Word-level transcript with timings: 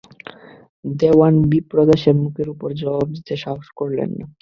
দেওয়ান 0.85 1.33
বিপ্রদাসের 1.51 2.15
মুখের 2.23 2.47
উপর 2.53 2.69
জবাব 2.81 3.07
দিতে 3.15 3.33
সাহস 3.43 3.67
করলে 3.79 4.03
না। 4.11 4.25